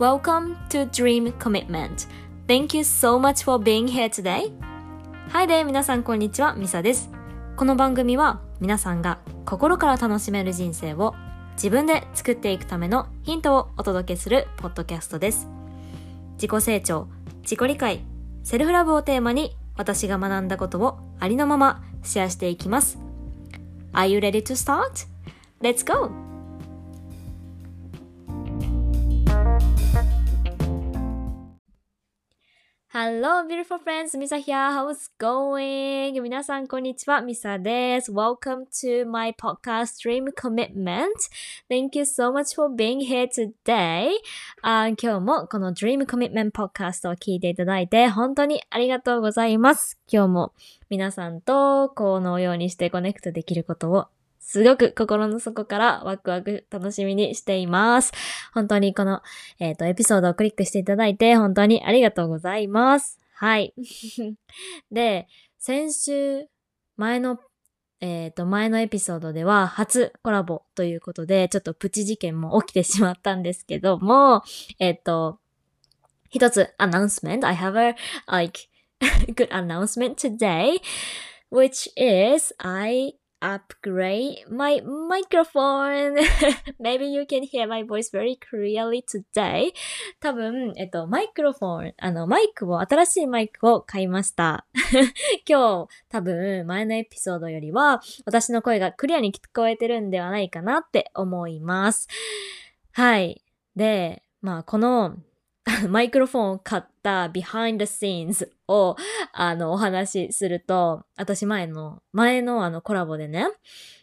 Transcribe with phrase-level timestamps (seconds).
[0.00, 2.06] Welcome to Dream Commitment.
[2.48, 4.50] Thank you so much for being here today.
[5.28, 7.10] Hi there, 皆さんこんにちは、ミサです。
[7.54, 11.14] この番組は皆さんが心から楽しめる人生を
[11.56, 15.48] 自分で作っていくためのヒントをお届けするポッドキャストです。
[16.36, 17.06] 自己成長、
[17.42, 18.00] 自己理解、
[18.42, 22.98] セルフラブをテーマに私が学んだことをありのままシェアしていきます。
[23.92, 25.06] Are you ready to start?
[25.60, 26.29] Let's go!
[32.92, 34.18] Hello, beautiful friends!
[34.18, 34.56] ミサ here.
[34.72, 36.20] How's going?
[36.20, 37.20] 皆さん、こんにちは。
[37.20, 38.10] ミサです。
[38.10, 41.06] Welcome to my podcast Dream Commitment.
[41.70, 44.08] Thank you so much for being here today.
[44.62, 49.96] あ今日もこの Dream Commitment Podcast を聞いていただいて本当にありがとうございます。
[50.12, 50.52] 今日も
[50.88, 54.08] 皆さんとこのようにしてコネクトできることを
[54.40, 58.12] すごく心の底からワクワク楽しみにしています。
[58.52, 59.22] 本当にこの、
[59.60, 63.20] えっ、ー、と、エピソードをクリックしていただいて本当にありがとうございます。
[63.34, 63.74] はい。
[64.90, 66.48] で、先週、
[66.96, 67.38] 前の、
[68.00, 74.42] えっ、ー、と、前のエピソードでは初コラボということで、ちょっとプチ事件も起きてしまったんですけども、
[74.78, 75.38] えっ、ー、と、
[76.30, 77.46] 一つ、announcement.
[77.46, 77.94] I have a,
[78.26, 78.68] like,
[79.34, 80.80] good announcement today,
[81.50, 86.18] which is I upgrade my microphone.
[86.78, 89.72] Maybe you can hear my voice very clearly today.
[90.20, 94.66] 多分、えっと、マイクロフォン、あの、マイクを、新しいマイクを買いました。
[95.48, 102.08] 今日、多分、前のエピソードよりは、私の声がクリアに聞こえてるんではないかなって思います。
[102.92, 103.42] はい。
[103.76, 105.16] で、まあ、この、
[105.88, 108.96] マイクロフォンを買った behind the scenes を、
[109.32, 113.46] あの、お話しすると、私前の、前のあのコラボでね、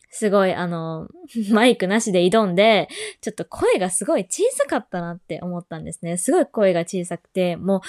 [0.09, 1.07] すごいあの、
[1.51, 2.87] マイクなしで挑んで、
[3.21, 6.17] ちょっと声がすごい小さかったなって思ったんですね。
[6.17, 7.81] すごい声が小さくて、も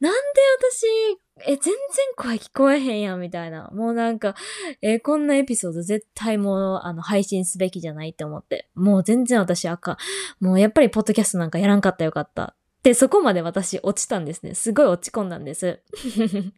[0.00, 0.40] う、なんで
[0.72, 1.74] 私、え、全然
[2.16, 3.70] 声聞こえへんやん、みたいな。
[3.72, 4.34] もうなんか、
[4.82, 8.68] え、こんなエピソード絶対もう、あの、配信すべきじゃないって思って。
[8.74, 9.98] もう全然私赤。
[10.40, 14.54] もうやっぱりポッドキャストなんかやらんかったよかったで、そこまで私落ちたんですね。
[14.54, 15.80] すごい落ち込んだんです。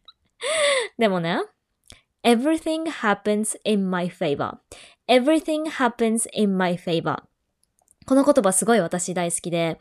[0.97, 1.41] でもね、
[2.23, 7.23] everything happens in my favor.everything happens in my favor.
[8.05, 9.79] この言葉すごい私大好きで、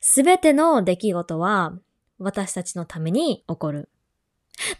[0.00, 1.72] すべての出来事は
[2.18, 3.88] 私たちのために起こる。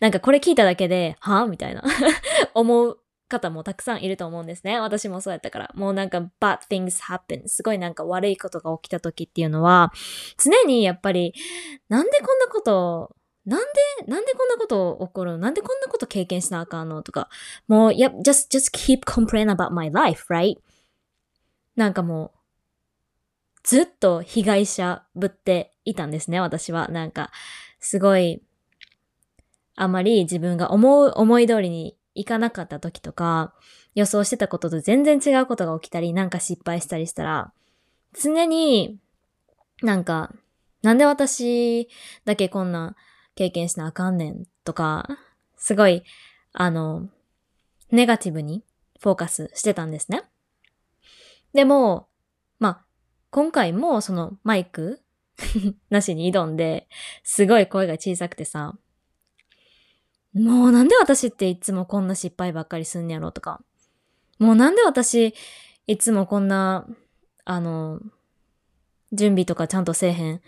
[0.00, 1.46] なんかこれ聞いただけで、はぁ？
[1.46, 1.82] みたいな
[2.54, 2.98] 思う
[3.38, 4.78] 方もたくさんいると思うんですね。
[4.80, 5.70] 私もそうやったから。
[5.74, 7.48] もうなんか bad things happen.
[7.48, 9.92] すごいなんか悪いことが起きた時っていうのは、
[10.38, 11.34] 常にやっぱり、
[11.88, 17.02] なんでこんなことなんで、なんでこんなこと起こるなんでこんなこと経験しなあかんの？
[17.02, 17.28] とか。
[17.68, 20.56] もう、や、just, just keep complain about my life, right?
[21.76, 22.38] なんかもう、
[23.62, 26.88] ずっと被害者ぶっていたんですね、私は。
[26.88, 27.30] なんか、
[27.80, 28.42] すごい、
[29.76, 33.54] あまり自分が思う、思い通りにいかなかった時とか、
[33.94, 37.52] 予想してたことと全然違うことが起きたり、なんか失敗したりしたら、
[38.12, 38.98] 常に
[39.82, 40.32] なんか、
[40.82, 41.88] なんで私
[42.24, 42.96] だけこんな
[43.34, 45.08] 経験しなあかんねんとか、
[45.56, 46.04] すごい、
[46.52, 47.08] あの、
[47.90, 48.64] ネガティブに
[49.00, 50.22] フォーカスしてたんですね。
[51.52, 52.08] でも、
[52.58, 52.84] まあ、
[53.30, 55.00] 今回もそのマイク
[55.90, 56.88] なしに挑んで、
[57.22, 58.76] すごい声が小さくてさ、
[60.34, 63.60] もうなんで私っていつもこんな失敗ばっかりすんねやろとか。
[64.38, 65.34] もうなんで私
[65.86, 66.86] いつもこんな、
[67.44, 68.00] あの、
[69.12, 70.40] 準備とかちゃんとせえへん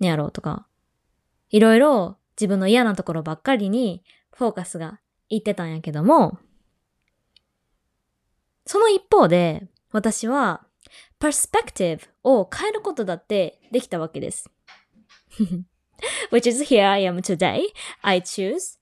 [0.00, 0.66] ねやろとか。
[1.50, 4.02] いろいろ自分の嫌なところばっかりに
[4.32, 6.38] フォーカスがいってたんやけども、
[8.64, 10.66] その一方で私は
[11.18, 14.50] パースペクティブを変えることだってできたわけです。
[16.30, 17.62] Which is here I am today.
[18.02, 18.77] I choose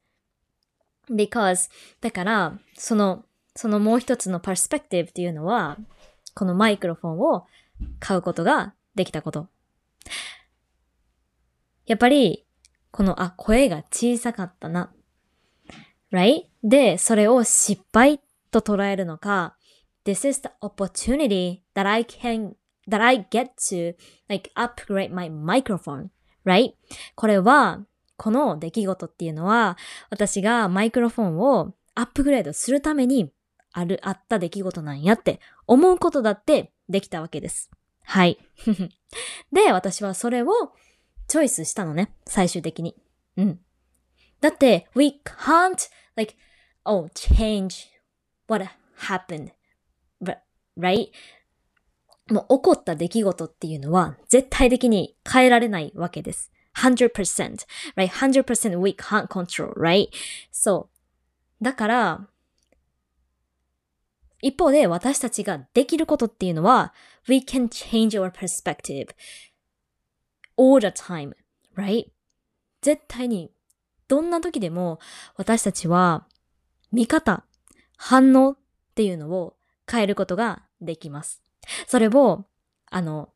[1.10, 3.24] because だから、その、
[3.54, 5.78] そのもう一つのパースペクティブっていうのは、
[6.34, 7.46] このマイクロフォンを
[7.98, 9.48] 買うことができたこと。
[11.86, 12.44] やっぱり、
[12.90, 14.92] この、あ、声が小さかったな。
[16.12, 16.44] right?
[16.62, 18.20] で、それを失敗
[18.50, 19.56] と捉えるのか、
[20.04, 22.54] this is the opportunity that I can,
[22.88, 23.94] that I get to,
[24.28, 26.08] like, upgrade my microphone.
[26.46, 26.72] right?
[27.14, 27.84] これは、
[28.16, 29.76] この出来事っていうのは、
[30.10, 33.32] 私がマイクロフォンをアップグレードするために
[33.72, 37.70] ある、あった出来事なんやって思うことだってできたわけです。
[38.02, 38.38] はい。
[39.52, 40.48] で、私はそれを
[41.28, 42.14] チョイスしたのね。
[42.26, 42.96] 最終的に。
[43.36, 43.60] うん。
[44.40, 46.36] だって、we can't, like,
[46.84, 47.88] oh, change
[48.48, 48.64] what
[48.98, 49.50] happened.
[50.78, 51.10] Right?
[52.28, 56.52] もう起こった出来事っていうのは絶対的に変えられないわけです。
[56.76, 58.08] 100%, right?
[58.08, 60.08] 100% we can't control, right?
[60.50, 60.88] そ
[61.60, 61.64] う。
[61.64, 62.28] だから、
[64.42, 66.92] 一方で私たちができることっていうのは、
[67.28, 69.08] we can change our perspective
[70.56, 71.34] all the time,
[71.76, 72.10] right?
[72.82, 73.50] 絶対に、
[74.08, 75.00] どんな時でも
[75.36, 76.26] 私たちは
[76.92, 77.44] 見方、
[77.96, 78.56] 反応っ
[78.94, 79.56] ていうのを
[79.90, 81.42] 変えることができます。
[81.88, 82.44] それを、
[82.90, 83.30] あの、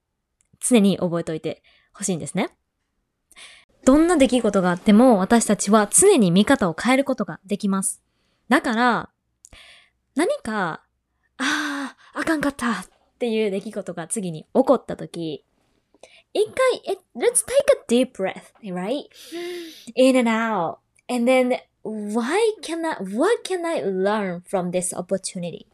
[0.61, 2.51] 常に覚えておいてほしいんですね。
[3.85, 8.03] どんな出来事があっても私たちは常に見方を変えることができます。
[8.49, 9.11] だから、
[10.15, 10.83] 何か、
[11.39, 12.87] ああ、あかんかったっ
[13.19, 15.45] ていう出来事が次に起こったとき、
[16.33, 19.05] 一回、let's take a deep breath, right?
[19.95, 20.79] In and out.
[21.09, 25.67] And then, why can I, what can I learn from this opportunity?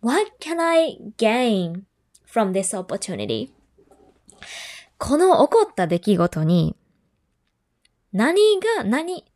[0.00, 1.84] What can I gain
[2.26, 3.50] from this opportunity?
[4.98, 6.76] この起こった出来事に
[8.16, 9.26] 何が、何、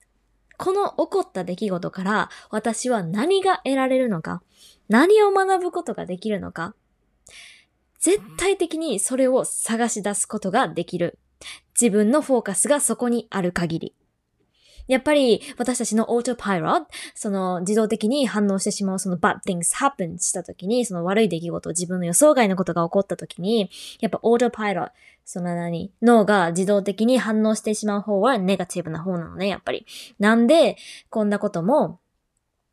[0.56, 4.42] この起こった出来事から私は何が得られるのか、
[4.88, 6.74] 何を学ぶことができるのか、
[7.98, 11.18] 絶対的にそれを探し出すことができる。
[11.78, 13.94] 自分のフォーカスがそこにある限り。
[14.90, 23.70] やっぱり私たちのオートパイロット、その自動的に反応してしまうその bad things happen した時に、その悪い出来事、自分の予想外のことが起こった時に、
[24.00, 24.92] やっぱオートパイロット、
[25.24, 29.86] その何、脳が自動的に反応してしまう方はネガティブな方なのね、やっぱり。
[30.18, 30.76] なんで、
[31.08, 32.00] こんなことも、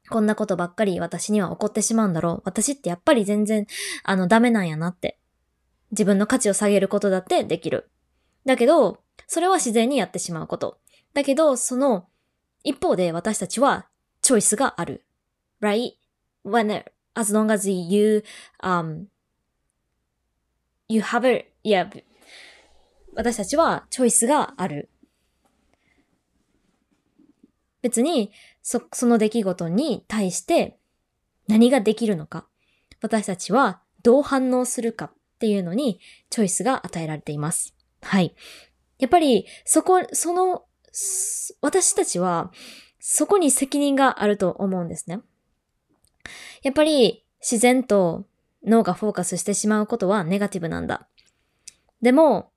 [0.10, 2.42] こんなことばっかり私には起こってしまうんだろう。
[2.46, 3.68] 私ってやっぱり全然、
[4.04, 5.20] あの、ダメなんやなって。
[5.92, 7.92] 自分の価値を下げることだってできる。
[8.44, 10.80] だけど、それは自然にやってしまうこと。
[11.18, 12.08] だけど、その
[12.64, 13.88] 一方で私たちは
[14.22, 15.04] チョイスがある。
[15.60, 15.94] right?
[16.46, 16.84] When,
[17.16, 18.24] as long as you,
[18.62, 19.08] um,
[20.88, 21.90] you have a, yeah,
[23.16, 24.92] 私たちはチョイスがある。
[27.82, 28.32] 別に、
[28.62, 30.78] そ、その出来事に対して
[31.48, 32.46] 何ができるのか。
[33.02, 36.00] 私たちはどう反応するかっていうのに
[36.30, 37.74] チョイスが与えられています。
[38.04, 38.36] はい。
[39.00, 40.67] やっぱり、そこ、その
[41.62, 42.52] 私たちは
[43.00, 45.22] そこに責任があると思うんですね。
[46.64, 48.26] やっぱり自然と
[48.66, 51.08] 脳がフォーカスしてしまうことはネガティブなんだ。
[52.02, 52.52] でも、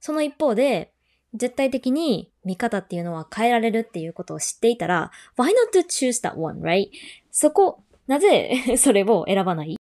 [0.00, 0.92] その一方で、
[1.34, 6.90] 絶対的に見方っていうのは変えられるっていうことを知っていたら、why not to choose that one, right?
[7.30, 9.76] そこ、なぜ それを選ばない？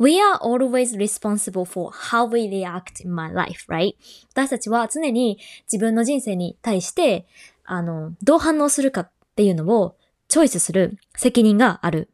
[0.00, 3.94] We are always responsible for how we react in my life, right?
[4.30, 5.38] 私たちは常に
[5.70, 7.26] 自分の人生に対して、
[7.64, 9.96] あの、どう反応するかっていうのを
[10.28, 12.08] チョイスする責任がある。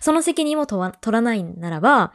[0.00, 2.12] その責任を取らないならば、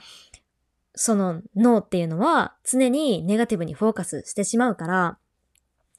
[0.95, 5.17] その脳っていうのは常にネガティブにフォーカスしてしまうから、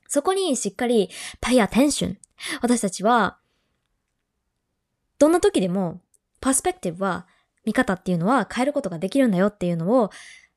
[0.09, 1.11] そこにしっかり
[1.43, 2.17] pay attention。
[2.63, 3.37] 私たちは、
[5.19, 6.01] どんな時でも、
[6.41, 7.27] パースペクティブは
[7.69, 10.11] 見方っていうのは変えることができるんだよっていうのを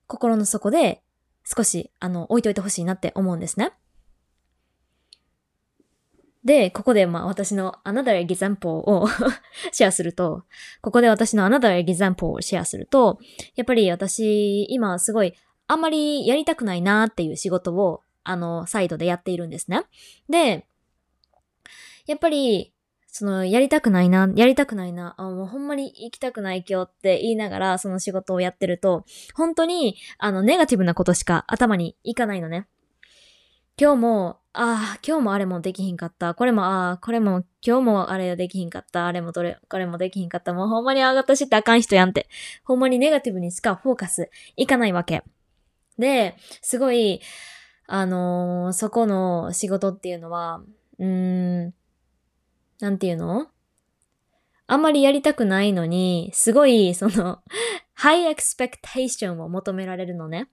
[0.07, 1.01] 心の底で
[1.45, 3.73] 少しあの置いといてほしいなって思うんですね。
[6.45, 9.07] で、ここでまあ私の another example を
[9.71, 10.45] シェアすると、
[10.81, 13.19] ここで私の another example をシェアすると、
[13.55, 15.33] やっぱり私今すごい
[15.67, 19.83] あんまりやりたくないなっていう仕事をあのサイドでやっているんですね。
[20.29, 20.65] で、
[22.07, 22.73] やっぱり
[23.11, 29.03] その、やりたくないな、やりたくないな、あ、もうほんまに行きたくない今日って言いながら、その仕事をやってると、
[29.35, 32.67] 本当に、あの、ネガティブなことしか頭にいかないのね。
[33.77, 36.35] 今日も、ああ、今日もあれもできひんかった。
[36.35, 39.07] これも、ああ、これも、今日もあれできひんかった。
[39.07, 40.53] あれもどれ、これもできひんかった。
[40.53, 42.29] もうほんまにあがったしってあかん人やんって。
[42.63, 45.23] ほんまにネガティブにしかフォーカスいかないわけ。
[45.97, 47.21] で、すごい、
[47.87, 50.61] あのー、そこの仕事っていうのは、
[50.99, 51.73] うーん、
[52.81, 53.47] なんていうの？
[54.67, 57.39] あんまりやりたくないのに、すごい、その、
[57.93, 60.49] ハイエクスペクテーションを求められるのね。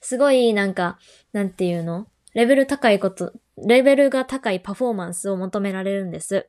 [0.00, 0.98] すごい、なんか、
[1.32, 2.06] なんていうの？
[2.34, 6.48] レベル高いこと、レベルが高いパフォーマンスを求められるんです。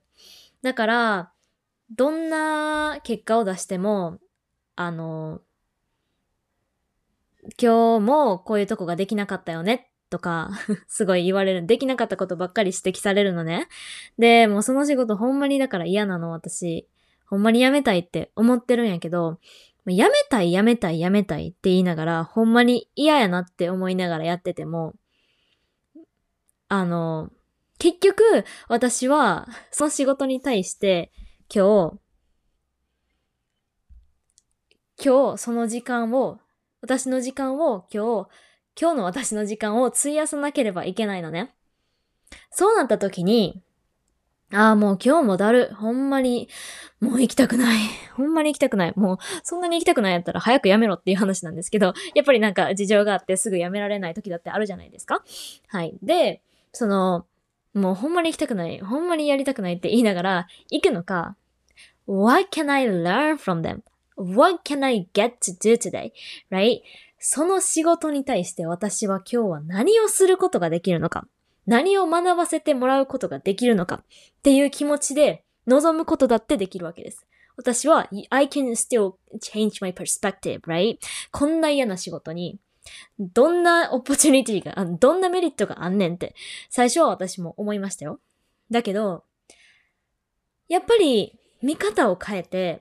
[0.62, 1.32] だから、
[1.96, 4.20] どんな結果を出しても、
[4.76, 5.42] あの、
[7.62, 10.52] 今日もこういうとこができなかったよねとか、
[10.88, 11.66] すごい言われる。
[11.66, 13.68] できなかったことばっかり指摘されるのね。
[14.18, 16.88] で、もうその仕事ほんまにだから嫌なの、私。
[17.26, 19.40] ほんまに辞めたいって思ってるんやけど、
[19.86, 24.94] 辞めたい、辞めたい、辞めたいって言いながら、ほんまに嫌やなって思いながらやってても、
[26.70, 27.32] あの、
[27.80, 28.24] 結局、
[28.68, 31.12] 私は、その仕事に対して、
[31.54, 32.00] 今日、
[35.04, 36.40] 今日、その時間を
[36.82, 38.28] 私の時間を今日、
[38.80, 41.54] 今日の私の時間を費やさなければいけないのね。
[42.52, 43.62] そうなった時に、
[44.54, 45.74] ああ、もう今日もだる。
[45.76, 46.48] ほんまに、
[47.02, 47.80] もう行きたくない。
[48.16, 48.94] ほんまに行きたくない。
[48.96, 55.22] もう、そんなに行きたくないやったら早くやめろっていう話なんですけど、 やっぱりなんか事情があってすぐやめられない時だってあるじゃないですか。
[55.68, 55.98] はい。
[56.02, 56.42] で、
[56.72, 57.26] その、
[57.74, 58.80] もうほんまに行きたくない。
[58.80, 61.36] ほんまにやりたくないって言いながら、行くのか、
[62.08, 66.82] What can I learn from them?What can I get to do today?Right?
[67.30, 71.28] その仕事に対して私は今日は何をすることができるのか
[71.66, 74.04] 何を学ばせてもらうことができるのかっ
[74.44, 77.26] ていう気持ちで望むことだってできるわけです。
[77.58, 81.00] 私は、I can still change my perspective, right?
[81.34, 82.60] こんな嫌な仕事に、
[83.20, 86.34] どんなオポチュニティが、どんなメリットがあんねんって、
[86.70, 88.22] 最初は私も思いましたよ。
[88.72, 89.26] だけど、
[90.70, 92.80] やっぱり、見方を変えて、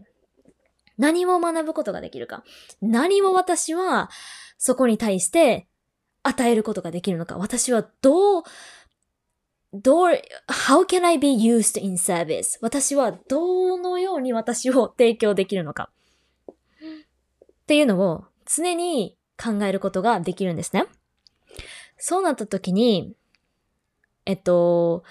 [0.99, 2.45] 何を学ぶことができるか。
[2.81, 4.11] 何を私は、
[4.59, 5.67] そこに対して
[6.23, 7.37] 与えることができるのか。
[7.39, 8.43] 私はどう、
[9.73, 12.59] どう、how can I be used in service?
[12.61, 15.91] 私はどのように私を提供できるのか。
[16.51, 16.55] っ
[17.67, 20.87] ていうのを常に考えることができるんですね。
[21.99, 23.15] そうなった時に、
[24.25, 25.05] えっと、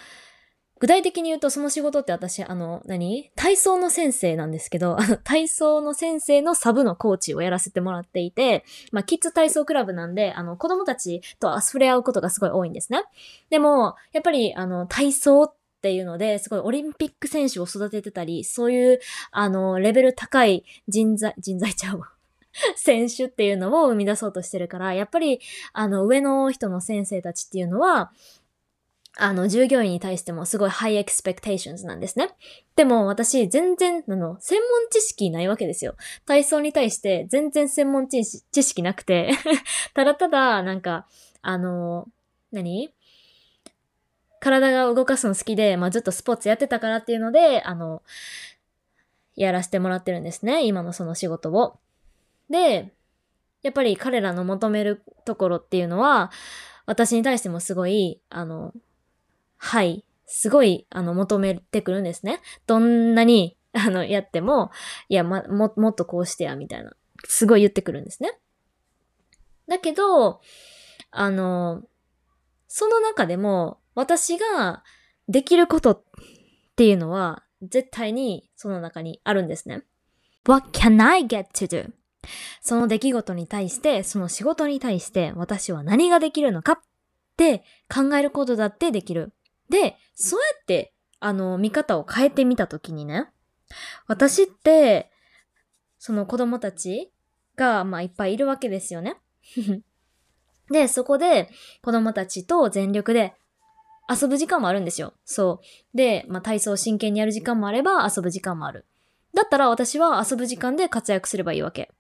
[0.85, 3.31] 具体的に言うとその仕事って私、あの、何？
[3.35, 13.01] 体操の先生なんですけど、あの、体操の先生のサブのコーチをやらせてもらっていて、まあ、キッズ体操クラブなんで、あの、子供たちと触れ合うことがすごい多いんですね。
[13.49, 18.99] でも、やっぱり、あの、体操っていうので、すごいオリンピック選手を育ててたり、そういう、
[19.31, 22.11] あの、レベル高い人材、人材ちゃうわ。
[22.75, 25.41] 選手っていうのを生み出そうとしてるから、やっぱり、
[25.73, 28.11] あの、上の人の先生たちっていうのは、
[29.17, 32.35] あの、従業員に対してもすごい high expectations なんですね。
[32.75, 35.95] でも私、全然、あの、専門知識ないわけですよ。
[36.25, 39.31] 体操に対して全然専門知識なくて
[39.93, 41.07] ただただ、なんか、
[41.41, 42.07] あの、
[42.51, 42.91] 何？
[44.41, 48.03] 体が動かすの好きで、まあ、ずっとスポーツやってたからっていうので、あの、
[49.35, 50.65] やらせてもらってるんですね。
[50.65, 51.79] 今のその仕事を。
[52.49, 52.93] で、
[53.63, 56.31] やっぱり彼らの求めるところっていうのは、
[56.85, 58.71] 私に対してもすごい、あの、
[59.57, 62.41] はい、すごい、あの、求めてくるんですね。
[62.67, 64.71] どんなに、 あの、やっても、
[65.09, 66.95] いや、ま、も、もっとこうしてや、みたいな。
[67.25, 68.39] すごい言ってくるんですね。
[69.67, 70.41] だけど、
[71.11, 71.83] あの、
[72.67, 74.83] その中でも、私が
[75.27, 76.03] できることっ
[76.75, 79.83] ていうのは、絶対にその中にあるんですね。
[80.47, 81.91] What can I get to do?
[82.61, 86.79] その出来事に対して、その仕事に対して私は何ができるのかっ
[87.37, 89.33] て考えることだってできる。
[89.69, 93.27] で、そうやって、あの、見方を変えてみたときにね、
[94.07, 95.11] 私って、
[95.97, 97.11] その子供たち
[97.55, 99.17] が、まあ、いっぱいいるわけですよね。
[100.69, 101.49] で、そこで
[101.81, 103.33] 子供たちと全力で
[104.09, 105.13] 遊ぶ時間もあるんですよ。
[105.25, 105.61] そ
[105.93, 105.97] う。
[105.97, 108.85] で、まあ、体操を真剣にやる時間もあれば遊ぶ時間もある。
[109.33, 111.91] だったら私は遊ぶ時間で活躍すればいいわけ。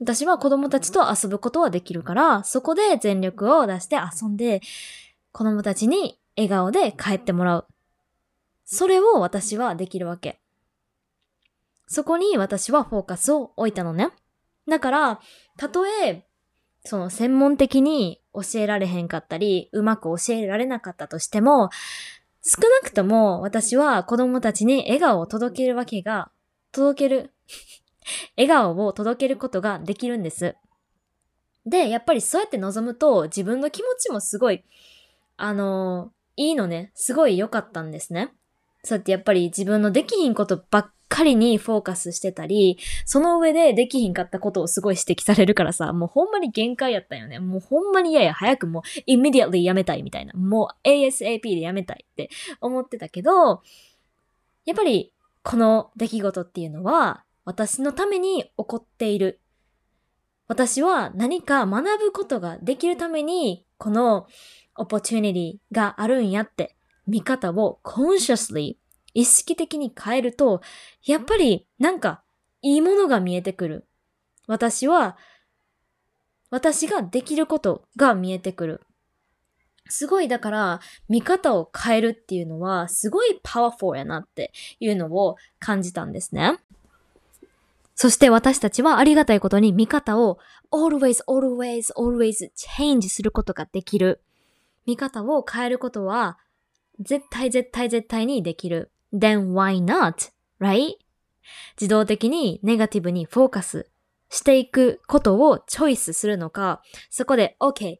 [0.00, 4.60] 私は子供たちと遊ぶことはできるから、そこで全力を出して遊んで、
[5.32, 7.66] 子供たちに笑顔で帰ってもらう。
[8.64, 10.40] それを私はできるわけ。
[11.86, 14.10] そこに私はフォーカスを置いたのね。
[14.66, 15.20] だから、
[15.58, 16.26] たとえ、
[16.84, 21.68] その専門的に教えられへんかったり、うまく教えられなかったとしても、
[22.42, 26.30] 少なくとも私は子供たちに笑顔を届けるわけが、
[26.72, 27.34] 届ける、
[28.38, 30.56] 笑顔を届けることができるんです。
[31.66, 34.64] で、やっぱりそうやって望むと自分の気持ちもすごい、
[35.36, 36.90] あのいいのね。
[36.94, 38.32] すごい良かったんですね。
[38.82, 47.40] そうやってやっぱり自分のできひんことばっかりにフォーカスしてたり、その上でできひんかったことをすごい指摘されるからさ、もうほんまに限界やったんよね。
[47.40, 50.32] もうほんまに嫌や、早くもう immediately やめたいみたいな。
[50.32, 52.30] もう ASAP でやめたいって
[52.62, 53.60] 思ってたけど、
[54.64, 59.40] やっぱりこの出来事っていうのは私のために起こっている。
[60.48, 64.26] 私は何か学ぶことができるために、この
[64.80, 68.76] opportunity があるんやって、見方を consciously
[69.14, 70.60] 意識的に変えると、
[71.04, 72.22] やっぱりなんか
[72.62, 73.86] いいものが見えてくる。
[74.46, 75.16] 私は、
[76.50, 78.80] 私ができることが見えてくる。
[79.88, 86.58] すごいだから、見方を変えるっていうのは、すごいパワフォーやなっていうのを感じたんですね。
[87.94, 90.38] そして私たちはありがたいことに見方を
[90.72, 94.22] always, always, always change することができる。
[94.86, 96.38] 見方を変えることは、
[96.98, 98.90] 絶対絶対絶対にできる。
[99.12, 100.30] then why not?
[100.60, 100.94] right?
[101.80, 103.90] 自動的にネガティブにフォーカス
[104.28, 107.96] していくことをチョイスするのか、そこで、OK,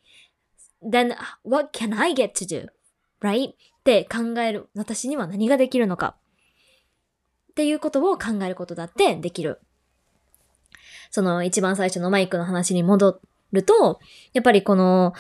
[0.85, 2.69] then what can I get to do?
[3.21, 3.51] Right?
[3.51, 4.69] って考える。
[4.75, 6.17] 私には何ができるのか。
[7.51, 9.61] っていうことを考えることだってできる。
[11.11, 13.21] その一番最初のマイクの話に戻
[13.53, 13.99] ると、
[14.33, 15.13] やっぱりこの、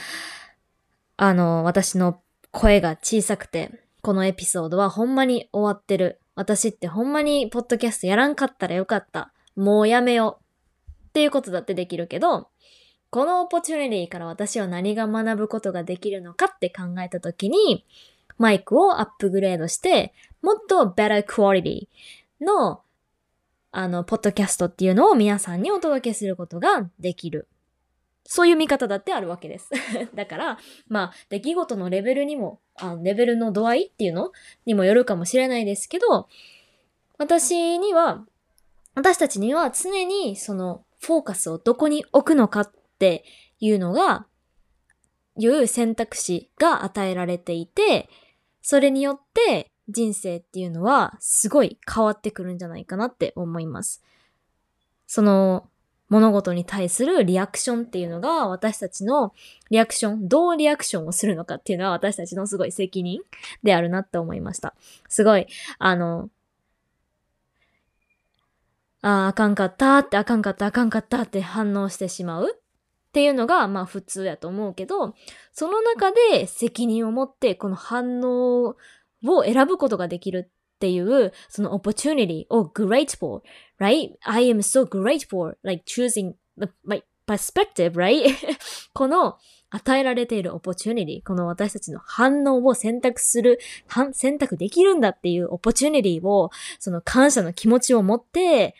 [1.22, 6.18] あの、私の声が小さくて、このエピソードはほんまに終わってる。
[6.34, 9.30] 私ってほんまにポッドキャストやらんかったらよかった。
[9.54, 10.90] もうやめよう。
[11.08, 12.48] っていうことだってできるけど、
[13.10, 17.84] このオポチュニティから私は何が学ぶことができるのかって考えたときに、
[18.38, 21.86] マイクをアップグレードして、もっと better quality
[22.40, 22.80] の、
[23.72, 27.46] あの、ポッドキャストっていうのを皆さんにお届けすることができる。
[28.24, 29.70] そういう見方だってあるわけです。
[30.14, 30.58] だから、
[30.88, 34.32] まあ、出来事のレベルにも、あレベルの度合いっていうの？
[34.66, 36.28] にもよるかもしれないですけど、
[37.18, 38.24] 私には、
[38.94, 43.24] 私たちには常にそのフォーカスをどこに置くのかって
[43.58, 44.26] いうのが、
[45.36, 48.08] いう選択肢が与えられていて、
[48.62, 54.02] それによって人生っていうのはすごい変わってくるんじゃないかなって思います。
[55.06, 55.68] その
[56.10, 59.32] 物事に対するリアクションっていうのが私たちの
[59.70, 63.20] リアクション、どうリアクションをするのかっていうのは私たちのすごい責任
[63.62, 64.74] であるなって思いました。
[65.08, 65.46] すごい、
[65.78, 66.28] あの、
[69.02, 72.60] ああ、あかんかったって、あかんかった、あかんかったって反応してしまうっ
[73.12, 75.14] ていうのが、まあ普通やと思うけど、
[75.52, 78.76] その中で責任を持ってこの反応
[79.24, 83.42] を選ぶことができるっていう、その opportunity を grateful,
[83.78, 84.14] right?
[84.22, 86.32] I am so grateful, like choosing
[86.84, 88.34] my perspective, right?
[88.94, 89.36] この
[89.68, 93.58] 与えられている opportunity、この私たちの反応を選択する、
[94.12, 98.74] 選択できるんだっていう opportunity を、その感謝の気持ちを持って、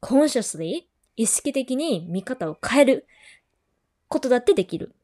[0.00, 0.84] consciously
[1.16, 3.06] 意識的に見方を変える
[4.06, 4.94] ことだってできる。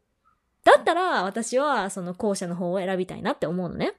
[0.63, 3.95] だったら私はその後者の方を選びたいなって思うのね。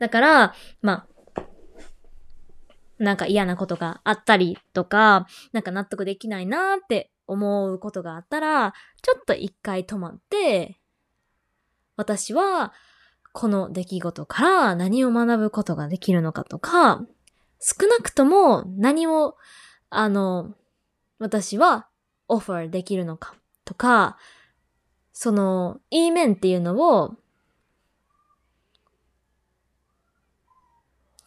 [0.00, 1.42] だから、まあ、
[2.98, 10.80] なんか嫌なことがあったりとか、なんか納得できないなって思うことがあったら、ちょっと一回止まって、
[11.96, 12.72] 私は
[13.32, 17.02] この出来事から何を学ぶことができるのかとか、
[17.60, 19.36] 少なくとも何を、
[19.90, 20.54] あの、
[21.18, 21.88] 私は
[22.26, 23.34] オファーできるのか
[23.64, 24.16] とか、
[25.12, 27.16] その、いい面っていうのを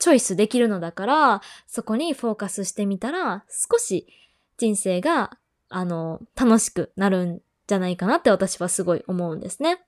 [0.04, 4.06] チョイスできるのだから、そこにフォーカスしてみたら、少し
[4.58, 5.38] 人生が、
[5.70, 9.82] あの、楽しくなるんじゃないかなって私はすごい思うんですね。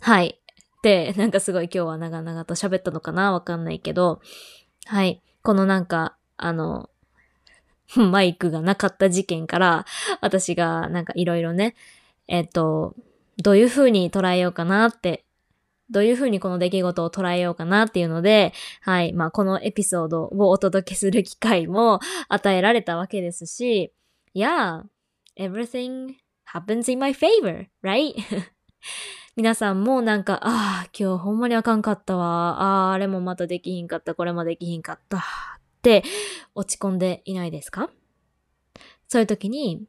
[0.00, 0.40] はい。
[0.82, 4.20] で、なんかすごい今日は長々と喋ったのかなわかんないけど、
[4.86, 5.22] はい。
[5.44, 6.90] このなんか、あの、
[7.94, 9.86] マイクがなかった事件から、
[10.20, 11.76] 私がなんかいろいろね、
[12.26, 12.96] えっと、
[13.36, 15.24] どういう風に捉えようかなって
[15.90, 23.92] どういうふうにこの出来事を捉えようかなっていうので、はい、まあこのエピソードをお届けする機会も与えられたわけですし、
[24.34, 24.82] Yeah,
[25.36, 26.14] everything
[26.54, 28.14] happens in my favor, right?
[29.36, 32.60] 皆さんもなんか、ああ、今日ほんまにあかんかったわ。
[32.60, 34.14] ああ、あれもまたできひんかった。
[34.14, 35.18] これもできひんかった。
[35.18, 35.20] っ
[35.82, 36.02] て
[36.54, 37.90] 落ち込んでいないですか？
[39.08, 39.86] そういう時に、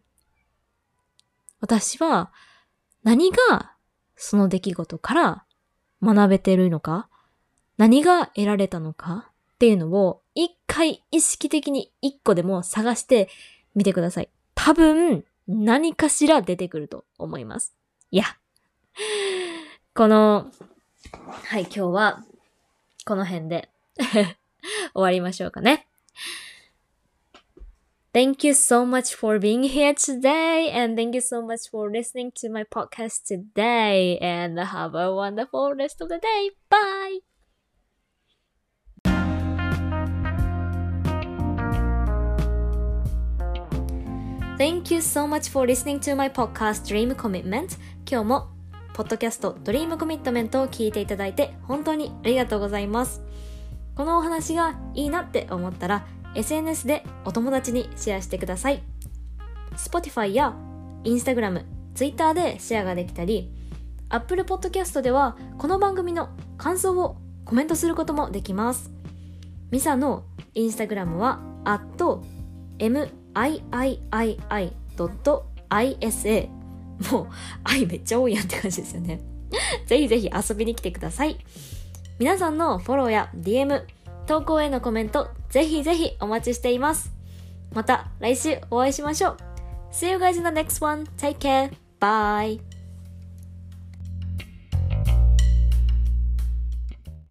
[1.59, 2.31] 私は
[3.03, 3.75] 何が
[4.15, 5.45] その出来事から
[6.03, 7.07] 学べてるのか？
[7.77, 9.31] 何が得られたのか？
[9.55, 13.29] っていうのを一回意識的に一個でも探して
[13.75, 14.29] みてください。
[14.55, 17.73] 多分何かしら出てくると思います。
[18.09, 18.25] いや。
[19.93, 20.51] この、
[21.43, 22.23] はい、今日は
[23.05, 23.69] この辺で
[24.93, 25.87] 終わりましょうかね。
[28.13, 32.49] Thank you so much for being here today and thank you so much for listening to
[32.49, 36.49] my podcast today and have a wonderful rest of the day.
[36.69, 37.19] Bye!
[44.57, 48.49] Thank you so much for listening to my podcast Dream Commitment 今日も
[48.93, 53.21] ポッドキャスト Dream Commitment を聞いていただいて本当にありがとうございます
[53.95, 58.81] このお話がいいなって思ったら SNS でお友達にシェアしてください。
[59.75, 60.53] Spotify や
[61.03, 61.63] Instagram、
[61.95, 63.51] Twitter でシェアができたり、
[64.09, 68.91] Apple Podcast ではこの番組の感想をコメントすることもできます。
[69.71, 72.21] ミサの Instagram は at
[72.77, 73.61] miiii.isa
[77.11, 77.27] もう
[77.63, 79.21] 愛めっちゃ多いやんって感じですよね。
[79.87, 81.37] ぜひぜひ遊びに来てください。
[82.19, 83.83] 皆さんのフォローや DM、
[84.31, 87.11] 投稿へのコメント、ぜひぜひお待ちしています。
[87.73, 89.37] また来週お会いしましょう。
[89.91, 91.03] See you guys in the next one.
[91.17, 91.69] Take care.
[91.99, 92.70] Bye.